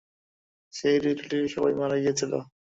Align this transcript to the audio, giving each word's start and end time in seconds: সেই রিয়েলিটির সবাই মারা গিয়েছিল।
সেই 0.73 0.97
রিয়েলিটির 0.97 1.45
সবাই 1.47 1.73
মারা 1.79 1.97
গিয়েছিল। 1.97 2.33